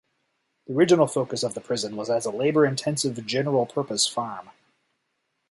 The 0.65 0.73
original 0.73 1.05
focus 1.05 1.43
of 1.43 1.53
the 1.53 1.61
prison 1.61 1.95
was 1.95 2.09
as 2.09 2.25
a 2.25 2.31
labor-intensive 2.31 3.23
general-purpose 3.23 4.07
farm. 4.07 4.49